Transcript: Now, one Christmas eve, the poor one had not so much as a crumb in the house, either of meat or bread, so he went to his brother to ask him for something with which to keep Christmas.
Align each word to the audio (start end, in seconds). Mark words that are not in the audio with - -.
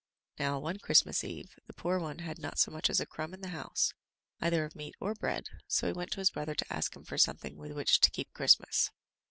Now, 0.39 0.57
one 0.57 0.79
Christmas 0.79 1.23
eve, 1.23 1.59
the 1.67 1.75
poor 1.75 1.99
one 1.99 2.17
had 2.25 2.39
not 2.39 2.57
so 2.57 2.71
much 2.71 2.89
as 2.89 2.99
a 2.99 3.05
crumb 3.05 3.35
in 3.35 3.41
the 3.41 3.49
house, 3.49 3.93
either 4.39 4.65
of 4.65 4.75
meat 4.75 4.95
or 4.99 5.13
bread, 5.13 5.45
so 5.67 5.85
he 5.85 5.93
went 5.93 6.09
to 6.13 6.19
his 6.21 6.31
brother 6.31 6.55
to 6.55 6.73
ask 6.73 6.95
him 6.95 7.03
for 7.03 7.19
something 7.19 7.55
with 7.55 7.73
which 7.73 7.99
to 7.99 8.09
keep 8.09 8.33
Christmas. 8.33 8.89